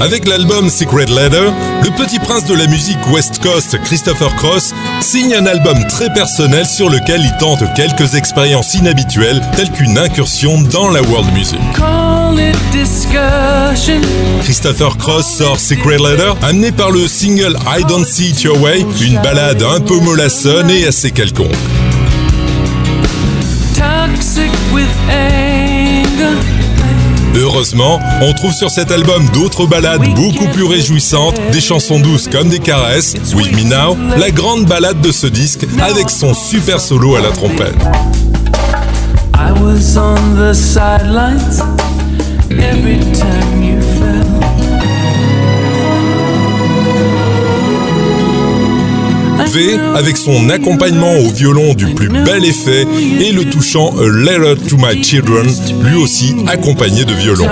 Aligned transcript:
Avec 0.00 0.26
l'album 0.28 0.68
Secret 0.68 1.06
Letter, 1.06 1.50
le 1.82 1.90
petit 1.96 2.18
prince 2.18 2.44
de 2.44 2.54
la 2.54 2.66
musique 2.66 2.98
West 3.10 3.40
Coast, 3.42 3.78
Christopher 3.84 4.34
Cross, 4.36 4.74
signe 5.00 5.34
un 5.34 5.46
album 5.46 5.76
très 5.88 6.12
personnel 6.12 6.66
sur 6.66 6.90
lequel 6.90 7.22
il 7.22 7.32
tente 7.38 7.62
quelques 7.74 8.14
expériences 8.14 8.74
inhabituelles, 8.74 9.40
telles 9.56 9.70
qu'une 9.70 9.98
incursion 9.98 10.60
dans 10.62 10.88
la 10.88 11.02
world 11.02 11.32
music. 11.32 11.60
Christopher 14.42 14.96
Cross 14.98 15.26
sort 15.26 15.58
Secret 15.58 15.98
Letter, 15.98 16.32
amené 16.42 16.72
par 16.72 16.90
le 16.90 17.06
single 17.06 17.56
I 17.66 17.84
Don't 17.88 18.04
See 18.04 18.30
It 18.30 18.42
Your 18.42 18.60
Way, 18.60 18.84
une 19.00 19.20
balade 19.22 19.62
un 19.62 19.80
peu 19.80 19.98
mollassonne 20.00 20.70
et 20.70 20.86
assez 20.86 21.12
quelconque. 21.12 21.54
Heureusement, 27.36 27.98
on 28.22 28.32
trouve 28.32 28.52
sur 28.52 28.70
cet 28.70 28.90
album 28.90 29.26
d'autres 29.32 29.66
ballades 29.66 30.14
beaucoup 30.14 30.46
plus 30.48 30.64
réjouissantes, 30.64 31.40
des 31.50 31.60
chansons 31.60 31.98
douces 31.98 32.28
comme 32.28 32.48
des 32.48 32.60
caresses, 32.60 33.14
With 33.34 33.52
Me 33.52 33.64
Now, 33.64 33.96
la 34.16 34.30
grande 34.30 34.66
balade 34.66 35.00
de 35.00 35.10
ce 35.10 35.26
disque 35.26 35.66
avec 35.80 36.10
son 36.10 36.32
super 36.34 36.80
solo 36.80 37.16
à 37.16 37.20
la 37.20 37.30
trompette. 37.30 37.74
Avec 49.94 50.16
son 50.16 50.50
accompagnement 50.50 51.16
au 51.16 51.30
violon 51.30 51.74
du 51.74 51.94
plus 51.94 52.08
bel 52.08 52.44
effet 52.44 52.84
et 53.20 53.30
le 53.30 53.44
touchant 53.44 53.94
A 54.00 54.08
Letter 54.08 54.56
to 54.68 54.76
My 54.76 55.00
Children, 55.00 55.46
lui 55.84 55.94
aussi 55.94 56.34
accompagné 56.48 57.04
de 57.04 57.12
violon. 57.14 57.46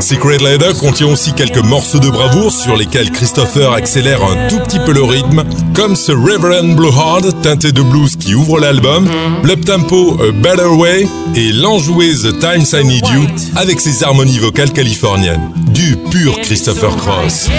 Secret 0.00 0.38
Letter 0.38 0.72
contient 0.80 1.08
aussi 1.08 1.34
quelques 1.34 1.62
morceaux 1.62 1.98
de 1.98 2.08
bravoure 2.08 2.50
sur 2.50 2.78
lesquels 2.78 3.10
Christopher 3.10 3.72
accélère 3.72 4.24
un 4.24 4.48
tout 4.48 4.58
petit 4.60 4.78
peu 4.78 4.92
le 4.92 5.02
rythme, 5.02 5.44
comme 5.74 5.96
ce 5.96 6.12
Reverend 6.12 6.74
Blue 6.74 6.88
Heart 6.88 7.42
teinté 7.42 7.72
de 7.72 7.82
blues 7.82 8.16
qui 8.16 8.34
ouvre 8.34 8.58
l'album, 8.58 9.06
l'uptempo 9.44 10.16
A 10.22 10.32
Better 10.32 10.64
Way 10.64 11.06
et 11.36 11.52
l'enjoué 11.52 12.14
The 12.14 12.38
Times 12.38 12.80
I 12.80 12.86
Need 12.86 13.06
You 13.12 13.26
avec 13.56 13.80
ses 13.80 14.02
harmonies 14.02 14.38
vocales 14.38 14.72
californiennes. 14.72 15.42
Du 15.74 15.98
pur 16.10 16.40
Christopher 16.40 16.96
Cross. 16.96 17.50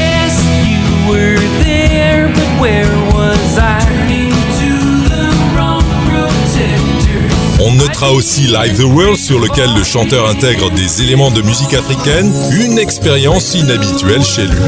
On 7.60 7.74
notera 7.74 8.12
aussi 8.12 8.42
Live 8.42 8.78
the 8.78 8.84
World 8.84 9.18
sur 9.18 9.40
lequel 9.40 9.74
le 9.76 9.84
chanteur 9.84 10.28
intègre 10.30 10.70
des 10.72 11.02
éléments 11.02 11.32
de 11.32 11.42
musique 11.42 11.74
africaine, 11.74 12.32
une 12.52 12.78
expérience 12.78 13.56
inhabituelle 13.56 14.24
chez 14.24 14.46
lui. 14.46 14.62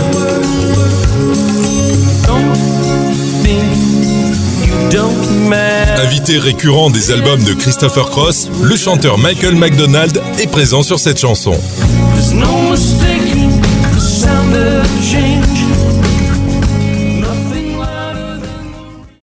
Invité 5.98 6.38
récurrent 6.38 6.90
des 6.90 7.12
albums 7.12 7.44
de 7.44 7.54
Christopher 7.54 8.10
Cross, 8.10 8.50
le 8.64 8.76
chanteur 8.76 9.18
Michael 9.18 9.56
McDonald 9.56 10.22
est 10.40 10.48
présent 10.48 10.82
sur 10.82 11.00
cette 11.00 11.20
chanson. 11.20 11.54